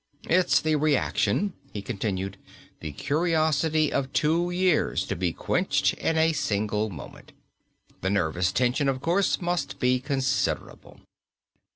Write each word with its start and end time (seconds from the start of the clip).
"It's 0.27 0.59
the 0.59 0.77
reaction," 0.77 1.53
he 1.71 1.83
continued. 1.83 2.37
"The 2.79 2.91
curiosity 2.91 3.93
of 3.93 4.11
two 4.13 4.49
years 4.49 5.05
to 5.05 5.15
be 5.15 5.31
quenched 5.31 5.93
in 5.93 6.17
a 6.17 6.33
single 6.33 6.89
moment! 6.89 7.33
The 8.01 8.09
nervous 8.09 8.51
tension, 8.51 8.89
of 8.89 8.99
course, 8.99 9.39
must 9.41 9.77
be 9.79 9.99
considerable." 9.99 11.01